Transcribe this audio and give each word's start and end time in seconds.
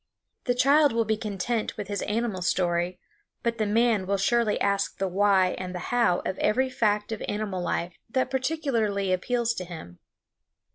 The 0.45 0.55
child 0.55 0.93
will 0.93 1.05
be 1.05 1.15
content 1.15 1.77
with 1.77 1.87
his 1.87 2.01
animal 2.01 2.41
story, 2.41 2.97
but 3.43 3.59
the 3.59 3.67
man 3.67 4.07
will 4.07 4.17
surely 4.17 4.59
ask 4.59 4.97
the 4.97 5.07
why 5.07 5.49
and 5.59 5.75
the 5.75 5.93
how 5.93 6.23
of 6.25 6.39
every 6.39 6.71
fact 6.71 7.11
of 7.11 7.21
animal 7.27 7.61
life 7.61 7.93
that 8.09 8.31
particularly 8.31 9.13
appeals 9.13 9.53
to 9.53 9.63
him. 9.63 9.99